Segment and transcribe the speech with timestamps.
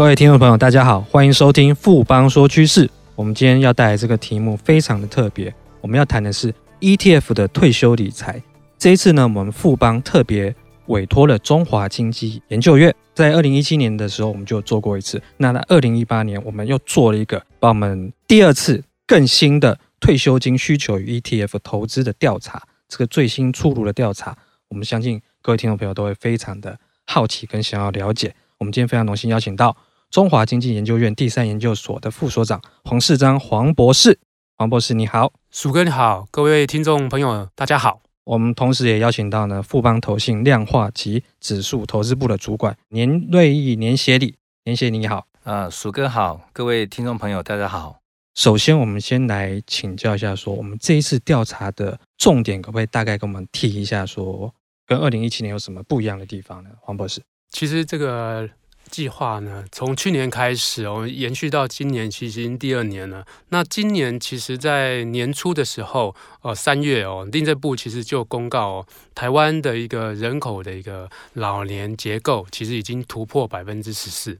[0.00, 2.88] 各位听众朋友，大家好，欢迎收听富邦说趋势。
[3.14, 6.50] 我们今天要带来这个题目非常的特别，我们要谈的是
[6.80, 8.42] ETF 的退休理财。
[8.78, 10.54] 这一次呢，我们富邦特别
[10.86, 24.34] 委托了中华经济研究院，在二零一七年的时候我们就做过一次，那在二零一八年我们又做了一个，把我们第二次更新的退休金需求与 ETF 投资的调查，这个最新出炉的调查，
[24.68, 28.34] 我们相信各位听众朋友都会非常的好奇跟想要了解。
[28.56, 29.74] 我们今天非常荣幸邀请到
[30.10, 34.18] 中华经济研究院第三研究所的副所长黄世章黄博士。
[34.56, 38.02] 黄博士你好，鼠哥你好，各位听众朋友大家好。
[38.24, 45.28] 我们同时也邀请到呢富邦投信量化及指数投资部的主管年瑞义年协理，年协理你好。
[45.44, 48.00] 啊，鼠哥好，各位听众朋友大家好。
[48.34, 54.52] 首先我们先来请教一下，说我们这一次调查的重点，可不可以大概跟我们提一下，说
[54.84, 56.70] 跟二零一七年有什么不一样的地方呢？
[56.80, 57.22] 黄博士。
[57.52, 58.48] 其实这个
[58.90, 63.24] 计划呢，从去年开始哦，延续到今年，其实已经第二年了。
[63.50, 74.38] 那今年其实，在年初的时候，呃，三月哦，定政部其实就公告哦，台湾的一个人口的一个老年结构，其实已经突破百分之十四。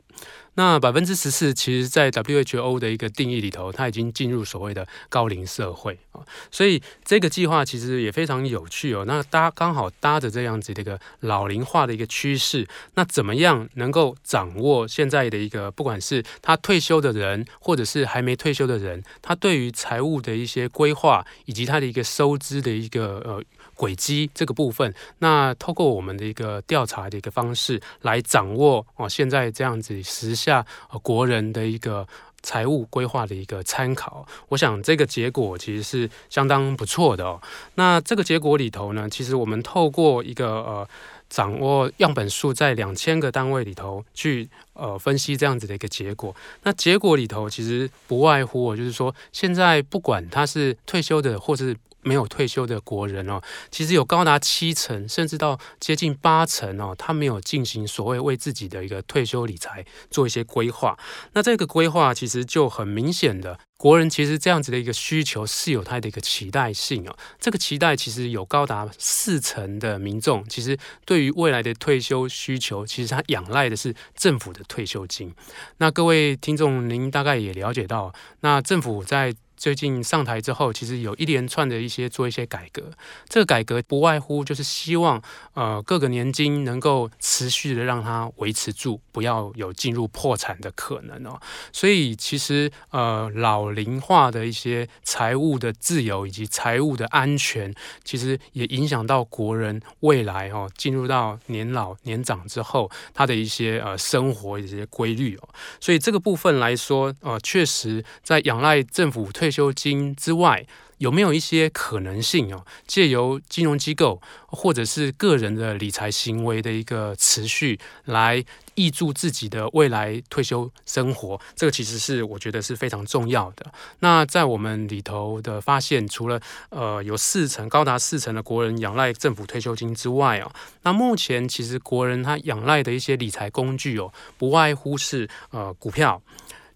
[0.61, 9.05] 那百分之十四，其实，在 WHO 的一个定义里头，它已经进入所谓的高龄社会啊，所以这个计划其实也非常有趣哦。
[9.07, 23.43] 那搭刚好搭着这样子的一个老龄化的一个趋势，那怎么样能够掌握现在的一个，不管是他退休的人，或者是还没退休的人，他对于财务的一些规划，以及他的一个收支的一个呃。
[23.81, 30.67] 轨迹这个部分，那透过我们的一个调查的一个方式来掌握哦，现在这样子时下
[31.03, 32.07] 国人的一个
[32.43, 37.41] 财务规划的一个参考，我想这个结果其实是相当不错的哦。
[37.77, 40.87] 那这个结果里头呢，其实我们透过一个呃
[41.31, 51.75] 掌握样本数在两千个单位里头去呃分析这样子的一个结果，那结果里头其实不外乎就是说，现在不管他是退休的或是。
[52.03, 53.41] 没有退休的国人哦，
[53.71, 60.99] 其实有高达七成，甚至到接近八成哦，他没有进行所谓为自己的一个退休理财做一些规划。
[61.33, 67.17] 那这个规划其实就很明显的，国人其实这样子的一个需求是有他的一个期待性哦。
[67.39, 75.35] 这个期待其实有高达四成的民众，其实对于未来的退休需求，其实他仰赖的是政府的退休金。
[75.79, 82.91] 那各位听众，您大概也了解到，那政府在最近上台之后，其实有一连串的一些做一些改革。
[83.29, 85.23] 这个改革不外乎就是希望，
[85.53, 91.39] 呃，各个年金能够持续的让它维持住，不要有进入破产的可能哦。
[91.73, 105.47] 所以其实，呃，老龄化的一些财务的自由以及财务的安全，其实也影响到国人未来哦，进入到年老年长之后，他的一些呃生活一些规律哦。
[105.79, 110.65] 所以这个部分来说，呃，确实在仰赖政府退退休金之外，
[110.99, 112.65] 有没有一些可能性哦？
[112.87, 118.45] 借由金融机构或者是个人的理财行为的一个持续，来
[118.77, 123.67] 挹注自己的未来退休生活，这个其实是我觉得是非常重要的。
[123.99, 136.23] 那在我们里头的发现，除了呃有四成高达四成的国人仰赖政府退休金之外哦，那目前其实国人他仰赖的一些理财工具哦，不外乎是呃股票、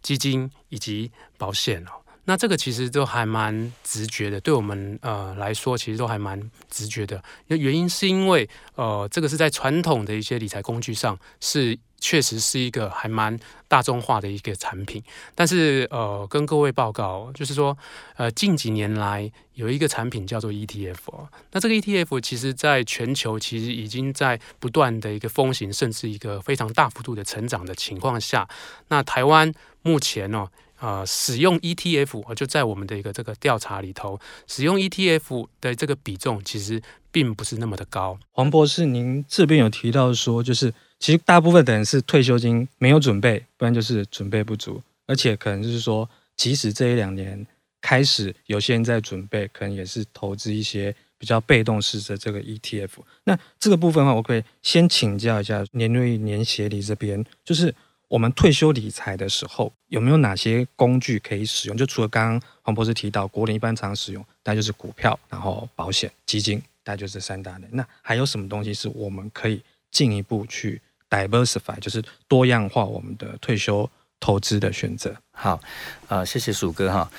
[0.03, 2.03] 基金以及保险哦。
[2.27, 7.23] 那这个其实都还蛮直觉的，对我们呃来说，其实都还蛮直觉的。
[7.49, 15.03] 那原因是因为呃，这个是在传统的一些理财工具上是确实是一个还蛮大众化的一个产品。
[15.35, 17.77] 但是呃，跟各位报告，就是说
[18.17, 21.29] 呃，近几年来有一个产品叫做 ETF。
[21.53, 28.49] 那这个 ETF 其实在全球其实已经在不断的一个风行，甚至一个非常大幅度的成长的情况下，
[28.89, 29.53] 那台湾
[29.83, 30.49] 目前呢，
[30.85, 38.19] 呃，使用 ETF，就在我们的一个这个调查里头，使用 ETF 的这个比重其实并不是那么的高。
[38.33, 46.07] 黄博士，您这边有提到说，就是其实大部分的人是退休金没有准备，不然就是准备不足，而且可能就是说，
[46.37, 47.47] 即使这一两年
[47.81, 52.91] 开始有些人在准备，可能也是投资一些比较被动式的这个 ETF。
[53.25, 57.75] 那这个部分的话，我可以先请教一下年瑞年协理这边，就是。
[58.15, 61.77] 我们退休理财的时候有没有哪些工具可以使用？
[61.77, 67.67] 就除了刚刚黄博士提到，国人一般常使用，那就是股票，然后保险、基金，大概就是三大类。
[67.73, 70.81] 那还有什么东西是我们可以进一步去
[71.11, 73.91] diversify，就是多样化我们的退休
[74.21, 75.17] 投资的选择？
[75.33, 75.61] 好，
[76.07, 77.11] 呃，谢谢鼠哥哈。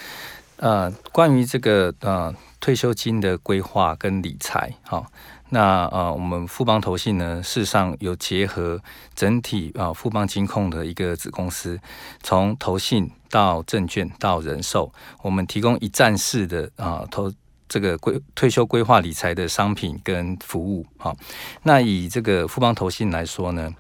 [0.55, 5.11] 呃，关于这个呃退休金的规划跟理财，哈，
[5.49, 8.81] 那呃，我们富邦投信呢，事实上有结合
[9.13, 11.79] 整体啊、富邦金控的一个子公司，
[12.21, 17.31] 从投信到证券到人寿，我们提供一站式的啊、投。
[17.67, 21.17] 这个规退休规划理财的商品跟服务，好，
[21.63, 23.73] 那以这个富邦投信来说呢，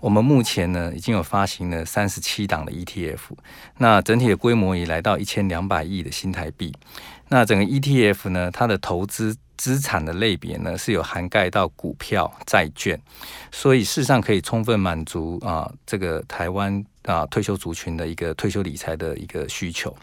[0.00, 3.18] 我们目前呢已经有发行了三十七档的 ETF，
[3.78, 6.72] 那整体的规模也来到一千两百亿的新台币。
[7.30, 13.00] 那整个 ETF 呢，它的投资资产的类别呢是有涵盖到股票、债券，
[13.52, 19.96] 所以事实上可以充分满足啊这个台湾啊退休族群的一个退休理财的一个需求。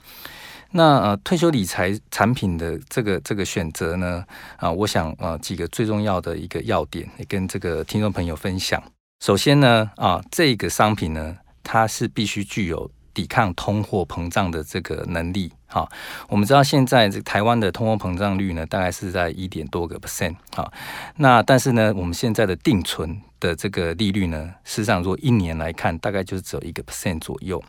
[0.72, 4.24] 那呃，退休理财产品的这个这个选择呢，
[4.56, 8.82] 啊，我想呃几个最重要的一个要点，也跟这个听众朋友分享。
[9.20, 15.52] 首先呢，啊，这个商品呢，它是必须具有抵抗通货膨胀的这个能力。
[15.68, 15.88] 好，
[16.28, 20.36] 我们知道现在这台湾的通货膨胀率呢，大概是在一点多个 percent。
[20.56, 20.72] 好，
[21.18, 27.62] 那但是呢，我们现在的定存的这个利率呢，事实上如果一年来看，大概就是只有一个 percent 左右。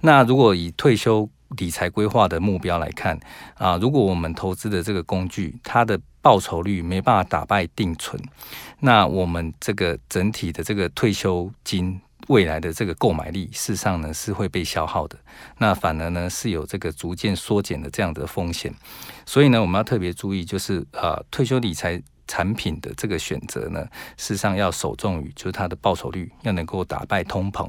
[0.00, 3.18] 那如果以退休理财规划的目标来看
[3.54, 8.22] 啊，如果我们投资的这个工具，它的报酬率没办法打败定存，
[8.78, 15.18] 那我们这个整体的这个退休金未来的这个购买力，事实上呢是会被消耗的，
[15.58, 18.72] 那反而呢是有这个逐渐缩减的这样的风险，
[19.26, 23.84] 所以呢我们要特别注意，就是啊退休理财产品的这个选择呢，
[24.16, 27.68] 事实上要首重于就是它的报酬率要能够打败通膨，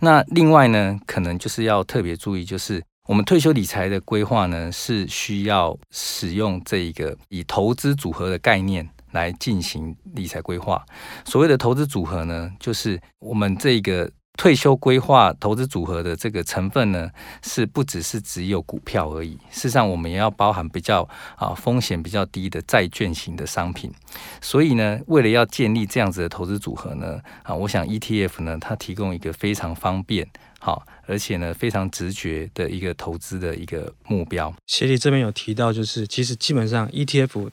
[0.00, 2.82] 那另外呢可能就是要特别注意就是。
[3.06, 10.84] 我们退休理财的规划呢，是需要使用这一个以投资组合的概念来进行理财规划。
[11.24, 17.08] 所谓的投资组合呢，就是我们这个退休规划投资组合的这个成分呢，
[17.42, 19.38] 是不只是只有股票而已。
[19.50, 23.92] 事实上，我们也要包含比较啊风险比较低的债券型的商品。
[24.40, 30.28] 所以呢，为了要建立这样子的投资组合呢，啊，我想 ETF 呢，它提供一个非常方便。
[30.58, 34.52] 好，而且呢，非常直觉的一个投资的一个目标。
[34.66, 37.50] 协理这边有提到，就是其实基本上 ETF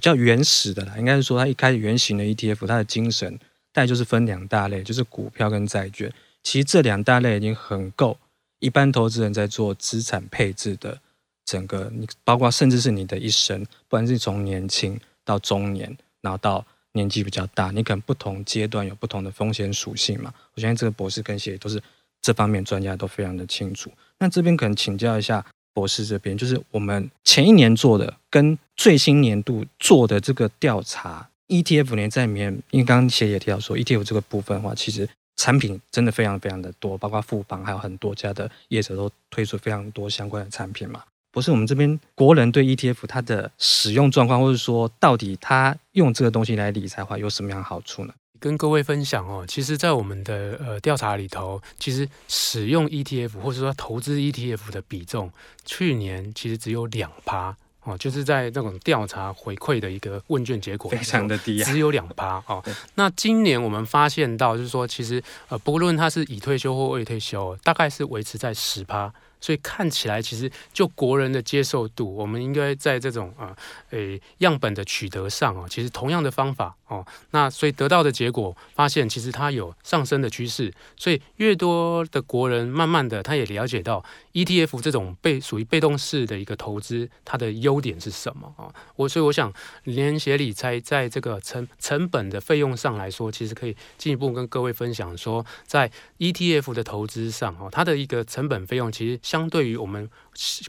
[0.00, 3.38] 比较原始的啦，应该是说它一开始原型的 ETF，它的精神
[3.70, 6.10] 大概就是分两大类，就是股票跟债券。
[6.42, 8.16] 其实这两大类已经很够
[8.60, 10.98] 一般投资人在做资产配置的
[11.44, 20.32] 整个，你包括甚至是你的一生，不管是从年轻到中年，然后到年纪比较大，你可能不同阶段有不同的风险属性嘛。
[20.54, 21.78] 我相信这个博士跟谢都是。
[22.22, 23.90] 这方面专家都非常的清楚。
[24.18, 41.02] 那这边可能请教一下博士这边，就是我们前一年做的跟最新年度做的这个调查，ETF 年在里面，因为刚刚其实也提到说，ETF 这个部分的话，其实产品真的非常非常的多，包括富邦还有很多家的业者都推出非常多相关的产品嘛。
[41.32, 48.12] 博士，我们这边国人对 ETF 它的使用状况，或者说到底他用这个东西来理财的话，有什么样的好处呢？
[48.40, 55.30] 跟各位分享哦，其实，在我们的呃调查里头，其实使用 ETF 或者说投资 ETF 的比重，
[55.64, 57.54] 去年其实只有两趴
[57.84, 62.64] 哦，就是在那种调查回馈的一个问卷结果，非常的低，只有两趴哦。
[62.94, 69.12] 那今年我们发现到，就是说，其实呃，不论他是已退休或未退休，大概是维持在十趴。
[69.42, 73.56] 所以看起来，其实就国人的接受度，我们应该在这种啊，
[73.88, 80.70] 诶、欸、样本的取得上啊，其实同样的方法哦，那所以得到的结果发现，其实它有上升的趋势。
[80.96, 84.04] 所以越多的国人，慢慢的他也了解到
[84.34, 88.68] ETF 这种被属于被动式的一个投资，它的优点是什么啊？
[88.96, 89.50] 我所以我想，
[89.84, 99.20] 连协理财在这个成成本的费用上来说，其实可以进一步跟各位分享说，在 ETF 的投资上哦，它的一个成本费用其实。
[99.22, 100.10] 相对于我们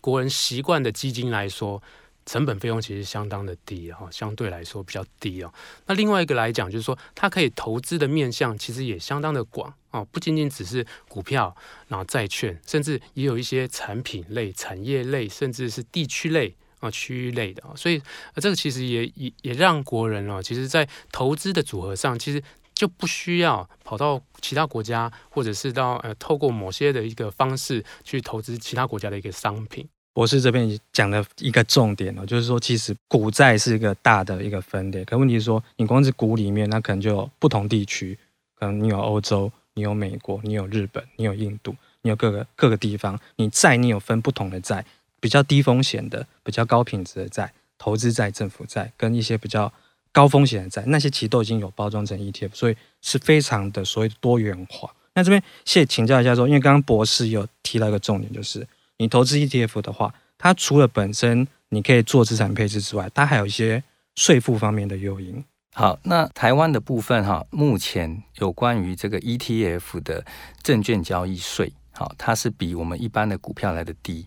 [0.02, 1.82] 国人习惯的基金来说，
[2.26, 5.54] 成本费用其实相当的低哈，相对来说比较低哦。
[5.86, 11.56] 那另外一个来讲，就是说它可以投资的面向其实也相当的广哦，不仅仅只是股票，
[11.88, 17.64] 然后债券，甚至也有一些产品类、产业类，甚至是地区类啊、区域类的。
[17.76, 18.02] 所以
[18.36, 22.42] 这个其实也也也让国人哦，其实在投资的组合上，其实。
[22.74, 29.88] 就不需要跑到其他国家，或者是到呃透过某些的一个方式去投资其他国家的一个商品。
[30.14, 38.18] 博士这边讲了一个重点哦，就是说其实股债是一个大的一个分类，可问题是说你光是股里面，那可能就有不同地区，
[38.60, 44.86] 可能你有欧洲，你有美国，你有日本，你有印度，你有各个各个地方，你债你有分不同的债，
[45.20, 49.72] 比较低风险的，比较高品质的债，投资债、政府债，跟一些比较。
[50.14, 54.94] 高风险的债，那些其实都已经有包装成 ETF，所以是非常的所谓多元化。
[55.14, 58.68] 那这边谢谢请教一下说，因为刚刚博士有提到一个重点，就是
[59.02, 65.44] 你投资 ETF 的话，它除了本身你可以做资产配置之外，它还有一些税负方面的诱因。
[65.74, 70.24] 好，那台湾的部分哈，目前有关于这个 ETF 的
[70.62, 74.24] 证券交易税，好，它是比我们一般的股票来的低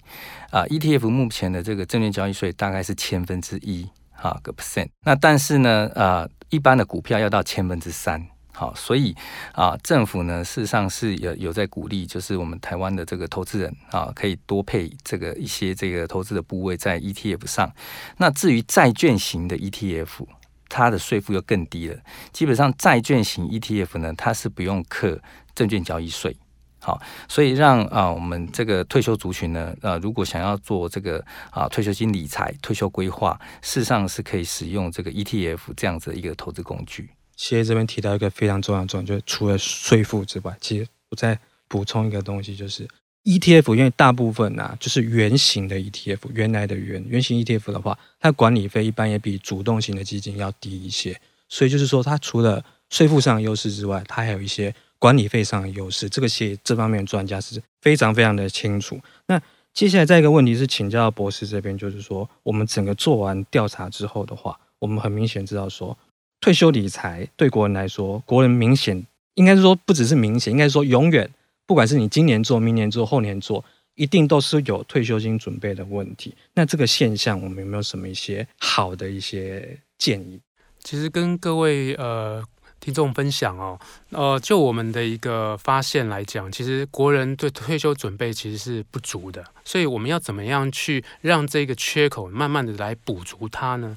[0.50, 0.64] 啊。
[0.64, 4.88] ETF 目前的这个证券交易税大概是千分之一，哈个 percent。
[5.04, 8.26] 那但是呢，啊，一般的股票要到千分之三。
[8.56, 9.12] 好，所以
[9.52, 17.68] 啊，政府呢，事实上是有有在鼓励，就是我们台湾的这个投资人啊，可以多配这个一些这个投资的部位在 ETF 上。
[18.16, 20.24] 那至于债券型的 ETF，
[20.68, 21.98] 它的税负又更低了。
[22.32, 25.20] 基本上债券型 ETF 呢，它是不用课
[25.56, 26.36] 证券交易税。
[26.78, 37.10] 好，所以让啊我们这个退休族群呢，呃，如果想要做这个啊退休金理财、退休规划，事实上是可以使用这个 ETF 这样子的一个投资工具。
[37.36, 41.38] 谢谢这边提到一个非常重要的重点，就是除了税负之外，其实我再
[41.68, 42.86] 补充一个东西，就是
[43.24, 56.08] ETF，因为大部分啊就是原型的 ETF，原来的原原型 ETF 的话，它管理费一般也比主动型的基金要低一些，所以就是说，它除了税负上的优势之外，它还有一些管理费上的优势。
[56.08, 59.00] 这个谢这方面的专家是非常非常的清楚。
[59.26, 59.40] 那
[59.72, 65.98] 接下来再一个问题是请教博士这边，就是说，我们整个做完调查之后的话，我们很明显知道说。
[66.44, 71.26] 退休理财对国人来说，国人明显应该是说不只是明显，应该说永远，
[71.64, 76.34] 不管是你今年做、明年做、后年做，一定都是有退休金准备的问题。
[76.52, 80.38] 那这个现象，我们有没有什么一些好的一些建议？
[80.80, 82.44] 其实跟各位呃
[82.78, 93.96] 听众分享哦，呃，就我们的一个发现来讲，其实国人对退休准备其实是不足的，所以我们要怎么样去让这个缺口慢慢的来补足它呢？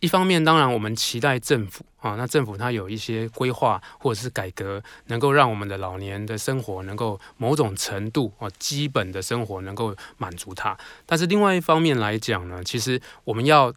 [0.00, 10.76] 一方面，当然我们期待政府啊，那政府它有一些规划或者是改革，能够让我们的老年的生活能够某种程度啊，基本的生活能够满足它。
[11.06, 13.72] 但是另外一方面来讲呢，其实我们要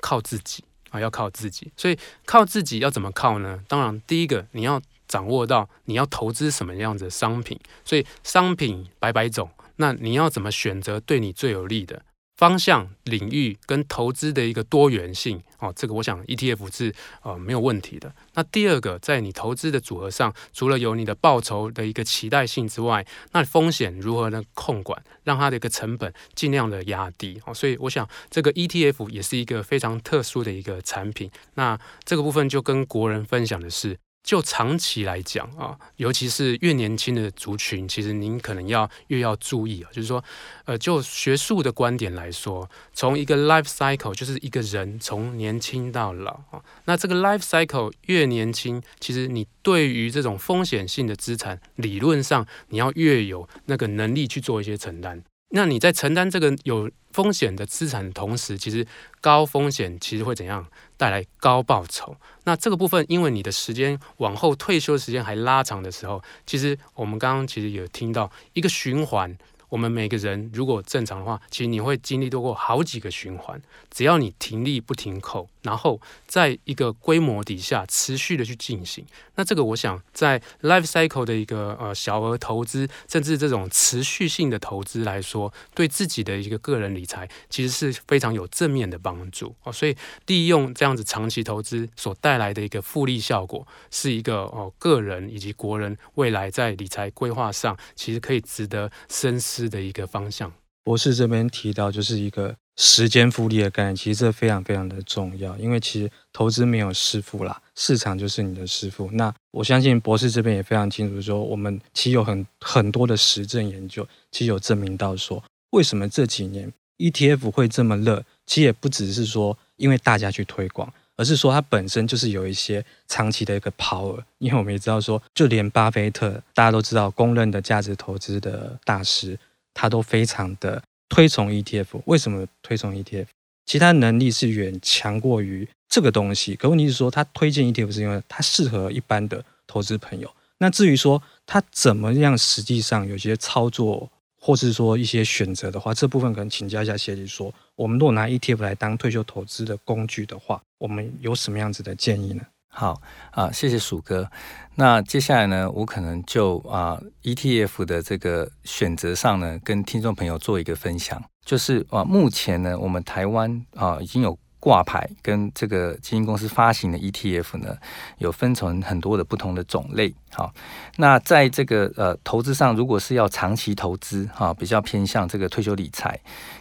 [0.00, 1.72] 靠自己啊，要靠自己。
[1.76, 3.60] 所以靠自己要怎么靠呢？
[3.66, 7.58] 当然，第一个你要掌握到你要投资什么样子的商品。
[7.84, 12.02] 所以商品百百种，那你要怎么选择对你最有利的？
[12.36, 18.14] 方向、领域跟投资的一个多元性哦，这个我想 ETF 是呃没有问题的。
[18.34, 27.54] 那第二个，在你投资的组合上，除了有你的报酬的一个期待性之外，那风险如何呢控管，让它的一个成本尽量的压低哦。
[27.54, 31.30] 所以我想这个 ETF 也是一个非常特殊的一个产品。
[31.54, 33.96] 那这个部分就跟国人分享的是。
[34.26, 39.88] 就长期来讲啊，尤其是越年轻的族群，其实您可能要越要注意啊。
[39.92, 40.22] 就是说，
[40.64, 55.22] 呃，就学术的观点来说，从一个 life cycle，就是一个人从年轻到老啊，那这个 life cycle 越年轻，其实你对于这种风险性的资产，理论上你要越有那个能力去做一些承担。
[55.50, 58.84] 那你在承担这个有风险的资产的同时，其实
[59.20, 60.66] 高风险其实会怎样
[60.96, 62.16] 带来高报酬？
[62.44, 69.36] 那这个部分，因为你的时间往后退休时间还拉长的时候，其实我们刚刚其实有听到一个循环。
[69.68, 73.60] 我们每个人如果正常的话，其实你会经历多过好几个循环。
[73.90, 79.04] 只要你停利不停扣，然后在一个规模底下持续的去进行，
[79.36, 89.72] 那这个我想在 life cycle 的一个呃小额投资，甚至这种持续性的投资来说，对自己的一个个人理财其实是非常有正面的帮助哦。
[89.72, 89.96] 所以
[90.26, 99.55] 利用这样子长期投资所带来的一个复利效果，是一个哦个人以及国人未来在理财规划上，其实可以值得深思。
[99.68, 100.52] 的一个方向，
[100.84, 109.10] 博士这边提到就是一个时间复利的概念，其实这非常非常的重要，因为其实投资没有师傅啦，市场就是你的师傅。
[109.12, 124.22] 那我相信博士这边也非常清楚说，我们其实有很很多的实证研究，其实有证明到说，为什么这几年 ETF 会这么热，其实也不只是说因为大家去推广，而是说它本身就是有一些长期的一个 power。
[124.38, 129.38] 因为我们也知道说，就连巴菲特大家都知道公认的价值投资的大师。
[129.78, 133.26] 他都非常的推崇 ETF，为什么推崇 ETF？
[133.66, 136.54] 其他能力是远强过于这个东西。
[136.54, 140.30] 可问题是说，他推荐 ETF 是因为它适合一般的投资朋友。
[140.56, 152.42] 那至于说他怎么样实际上有些操作，或是说一些选择的话，这部分可能请教一下协理说，我们如果拿 ETF 来当退休投资的工具的话，我们有什么样子的建议呢？
[152.68, 153.00] 好
[153.30, 154.30] 啊，谢谢鼠哥。
[154.74, 161.22] 那接下来呢，我可能就啊 ETF 的这个选择上呢，跟听众朋友做一个分享。
[161.42, 167.76] 就是啊，目前呢，我们台湾啊已经有挂牌跟这个基金公司发行的 ETF 呢，
[168.18, 170.14] 有分成很多的不同的种类。
[170.32, 170.52] 好，
[170.96, 176.18] 那在这个呃投资上，如果是要长期投资哈，比较偏向这个退休理财，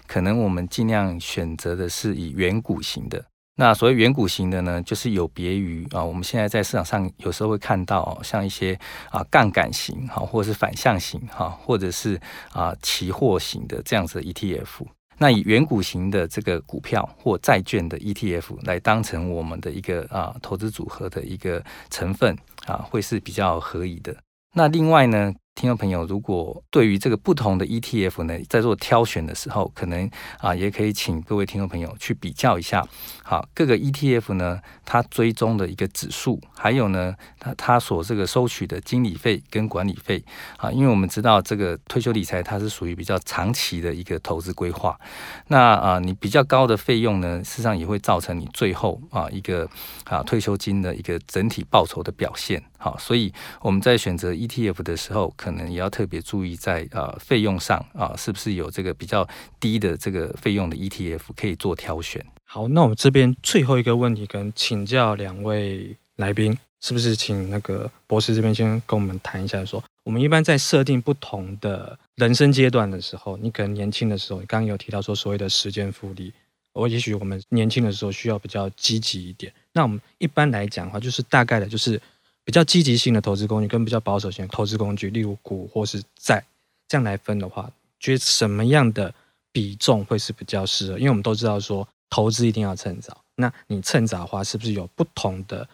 [0.08, 3.26] 可能我们尽量选择的是以远股型的。
[3.58, 8.78] 那所谓远股型的呢，就是有别于啊，我们现在在市场上有时候会看到，像一些
[9.10, 12.20] 啊杠杆型哈，或者是反向型哈，或者是
[12.52, 14.86] 啊期货型的这样子的 ETF。
[15.18, 24.16] 那以远股型的这个股票或债券的 ETF 来当成我们的一个啊投资组合的一个成分啊，会是比较合宜的。
[24.54, 30.10] 那另外呢，听众朋友，如果对于这个不同的 ETF 呢，在做挑选的时候，可能
[30.40, 32.86] 啊，也可以请各位听众朋友去比较一下，
[33.24, 40.22] 好，各个 ETF 呢，它追踪的一个指数，还有呢，它它所这个收取的经理费跟管理费。
[40.58, 45.00] 啊，因为我们知道这个退休理财它是属于比较长期的一个投资规划，
[45.48, 49.66] 那啊，你比较高的费用呢，事实上也会造成你最后啊一个
[50.04, 52.62] 啊退休金的一个整体报酬的表现。
[52.78, 59.28] 好，所以我们在选择 ETF 的时候，可能也要特别注意在呃费用上啊，是不是有这个比较
[59.60, 62.26] 低的这个费用的 ETF 可以做挑选。
[62.44, 76.34] 好，那我们这边最后一个问题，跟请教两位来宾，是不是请那个博士这边先跟我们谈一下说，我们一般在设定不同的人生阶段的时候，你可能年轻的时候，刚刚有提到说所谓的时间复利，
[76.74, 79.54] 我也许我们年轻的时候需要比较积极一点。
[79.74, 82.02] 那我们一般来讲的话，就是大概的就是。
[82.46, 86.46] 比较积极性的投资工具跟比较保守型的投资工具，例如股或是债，
[86.88, 89.14] 这样来分的话，觉得什么样的
[89.52, 90.98] 比重会是比较适合？
[91.00, 93.18] 因为我们都知道说，投资一定要趁早。
[93.36, 95.68] 那你趁早的话，是不是有不同的？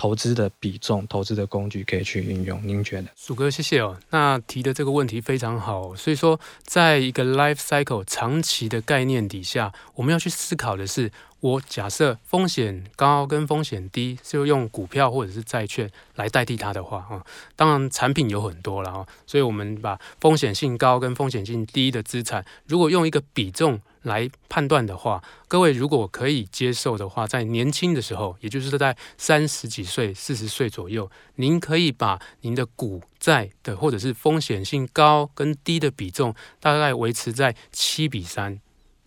[0.00, 3.08] 投资的比重，投资的工具可以去运用，您觉得？
[3.14, 3.94] 鼠哥，谢谢哦。
[4.08, 17.22] 那提的这个问题非常好，所以说，在一个 life cycle 长期的概念底下，我们要去思考的是，我假设风险高跟风险低，就用股票或者是债券来代替它的话，啊，
[17.54, 23.78] 当然产品有很多了啊，所以我们把风险性高跟风险性低的资产，如果用一个比重。
[24.02, 38.60] 来判断的话，各位如果可以接受的话，在年轻的时候，也就是在三十几岁、四十岁左右，您可以把您的股债的或者是风险性高跟低的比重，大概维持在七比三。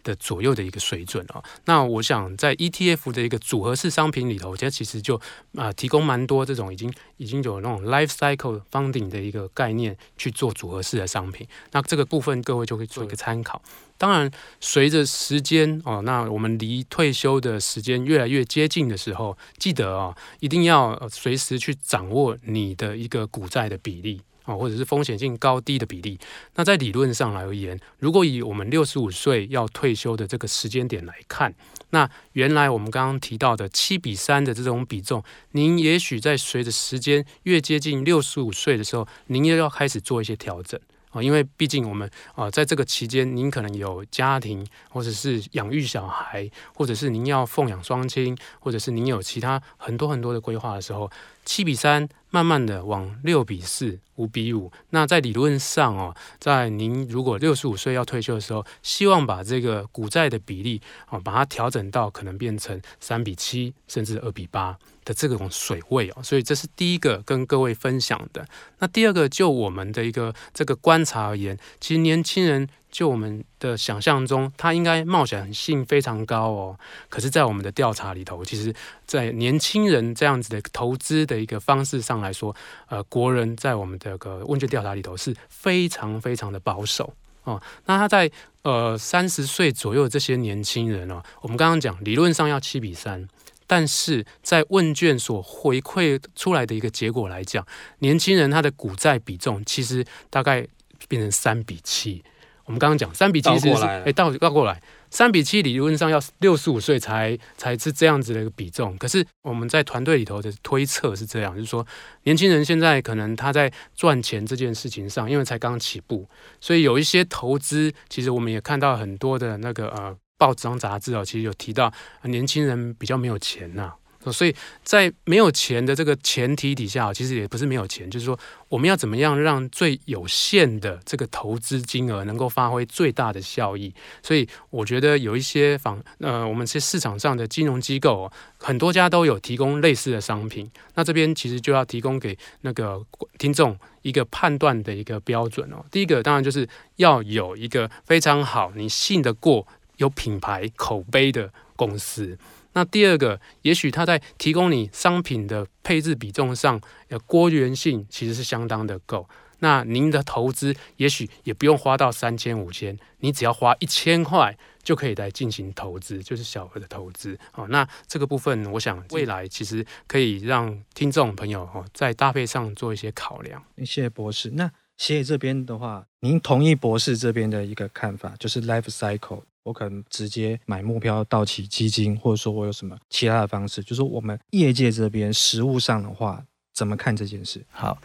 [0.03, 5.19] 的左右的一个水准哦，那我想在 ETF 的一个组合式商品里头，它其实就
[5.55, 11.47] 啊提供蛮多这种已经已经有那种 life cycle funding 的一个概念去做组合式的商品。
[11.71, 13.61] 那这个部分各位就可以做一个参考。
[13.97, 24.21] 当然，随着时间哦，那我们离退休的时间越来越接近的时候，记得哦，一定要随时去掌握你的一个股债的比例。
[24.43, 26.19] 啊，或者是风险性高低的比例。
[26.55, 31.53] 那在理论上来而言，如果以我们六十五岁要退休的这个时间点来看，
[31.89, 40.79] 那原来我们刚刚提到的七比三的这种比重，您也许在随着时间越接近六十五岁的时候，您又要开始做一些调整。
[41.13, 51.09] 啊，因为毕竟我们啊，在这个期间，您可能有家庭，或者是养育小孩，或者是您要奉养双亲，或者是您有其他很多很多的规划的时候，
[51.45, 54.71] 七比三，慢慢的往六比四、五比五。
[54.89, 64.77] 那在理论上哦，在您如果六十五岁要退休的时候，希望把这个股债的比例啊，把它调整到可能变成三比七，甚至二比八。
[65.05, 68.45] 的这种水位哦，所以这是第一个跟各位分享的。
[68.79, 76.77] 那第二个，就我们的一个这个观察而言，其实年轻人就我们的想象中，他应该冒险性非常高哦。
[77.09, 78.73] 可是，在我们的调查里头，其实，
[79.05, 82.55] 在年轻人这样子的投资的一个方式上来说，
[82.87, 87.13] 呃，国人在我们的个问卷调查里头是非常非常的保守
[87.43, 87.61] 哦。
[87.85, 88.29] 那他在
[88.61, 93.27] 呃三十岁左右这些年轻人哦，我们刚刚讲理论上要七比三。
[93.67, 97.65] 但是在问卷所回馈出来的一个结果来讲，
[97.99, 100.67] 年轻人他的股债比重其实大概
[101.07, 102.23] 变成三比七。
[102.65, 108.97] 我们刚刚讲三比七是哎倒倒过来，三比七理论上要六十五岁才才是这样子的一个比重。
[108.97, 111.85] 可是我们在团队里头的推测是这样，就是说
[112.23, 116.25] 年轻人现在可能他在赚钱这件事情上，因为才刚起步，
[116.61, 120.15] 所以有一些投资，其实我们也看到很多的那个呃。
[120.43, 121.89] 报纸上杂志哦，其实有提到
[122.23, 123.93] 年轻人比较没有钱呐，
[124.29, 124.53] 所以
[124.83, 133.93] 在没有钱的这个前提底下，其实也不是没有钱，就是说我们要怎么样让最有限的这个投资金额能够发挥最大的效益。
[134.21, 140.69] 所以我觉得有一些房呃，我们这市场上的金融机构很多家都有提供类似的商品。
[140.95, 143.01] 那这边其实就要提供给那个
[143.37, 145.85] 听众一个判断的一个标准哦。
[145.89, 149.65] 第一个当然就是要有一个非常好，你信得过。
[150.03, 152.37] 有品牌口碑的公司，
[152.73, 159.27] 那第二个，也许它在提供你商品的配置比重上，呃，多元性其实是相当的够。
[159.59, 167.39] 那您的投资也许也不用花到三千五千，你只要花一千块就可以来进行投资，就是小额的投资。
[167.53, 173.63] 哦，那这个部分，我想未来其实可以让听众朋友哦在搭配上做一些考量。
[173.77, 174.51] 谢谢博士。
[174.55, 187.63] 那协理这边的话，您同意博士这边的一个看法，就是 life cycle，我可能直接买目标到期基金，或者说我有什么其他的方式，就是我们业界这边实务上的话，怎么看这件事？
[187.71, 187.97] 好，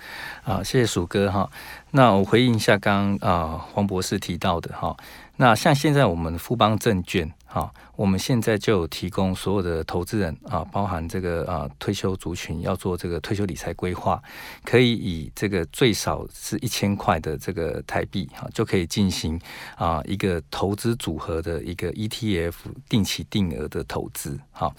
[0.45, 1.51] 啊，谢谢鼠哥哈。
[1.91, 4.97] 那我回应一下刚刚啊黄博士提到的哈。
[5.37, 14.23] 那像现在我们富邦证券啊，我们现在就有提供所有的投资人啊，包含这个啊退休族群要做这个退休理财规划，
[14.65, 19.41] 可以以这个最少是一千块的这个台币哈，就可以进行
[19.77, 22.55] 啊一个投资组合的一个 ETF
[22.89, 24.39] 定期定额的投资。
[24.53, 24.73] 好，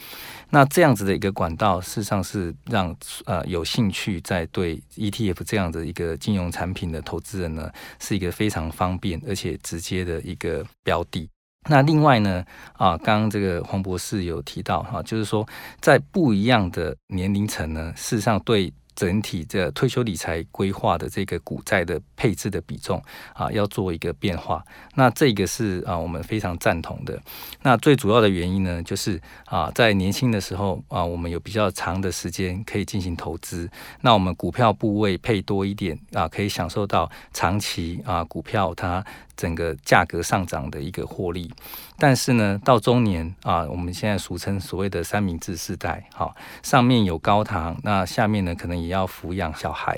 [0.50, 10.66] 那这样子的一个管道，事实上是让呃有兴趣在对 ETF 这样的一个金融产品的投资人呢，是一个非常方便而且直接的一个。
[10.84, 11.30] 标的，
[11.70, 15.48] 那另外呢，啊，刚刚这个黄博士有提到哈，就是说
[15.80, 18.74] 在不一样的年龄层呢，事实上对。
[18.96, 23.02] 整体的退休理财规划的这个股债的配置的比重
[23.34, 24.62] 啊，要做一个变化。
[24.94, 27.18] 那这个是啊，我们非常赞同的。
[27.62, 33.70] 那最主要的原因呢，就是啊，在年轻的时候啊，我们有比较长的时间可以进行投资。
[34.02, 39.02] 那我们股票部位配多一点啊，可以享受到长期啊股票它
[39.40, 41.50] 整个价格上涨的一个获利。
[41.98, 49.98] 但是呢，到中年啊，我们现在俗称所谓的三明治世代，好，上面有高糖，那下面呢可能也要抚养小孩。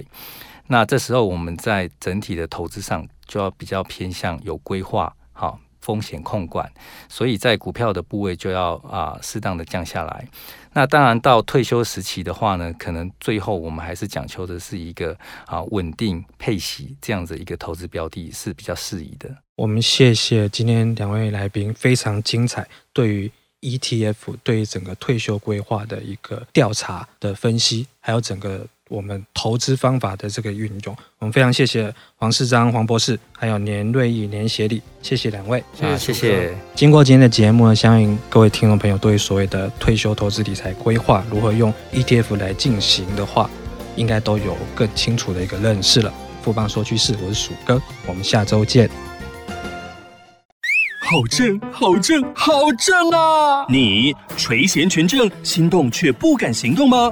[0.67, 5.11] 那这时候我们在整体的投资上就要比较偏向有规划，
[5.81, 6.71] 风险控管，
[7.09, 10.27] 所以在股票的部位就要啊适当的降下来。
[10.73, 19.29] 那当然到退休时期的话呢，可能最后我们还是讲求的是一个啊稳定配息这样子一个投资标的是比较适宜的。
[19.55, 30.93] 我们谢谢今天两位来宾非常精彩对于 ETF 对于整个退休规划的一个调查的分析，还有整个我们投资方法的这个运用。
[31.19, 35.63] 我们非常谢谢黄世章黄博士，还有年瑞义年协理，谢谢两位。
[35.81, 36.53] 啊，谢谢。
[36.75, 43.49] 经过今天的节目呢，相信各位听众朋友对于所谓的退休投资理财规划如何用 ETF 来进行的话，
[43.95, 46.13] 应该都有更清楚的一个认识了。
[46.41, 48.89] 富邦说趋势，我是鼠哥，我们下周见。
[50.99, 53.65] 好正，好正，好正啊！
[53.69, 57.11] 你垂涎权证，心动却不敢行动吗？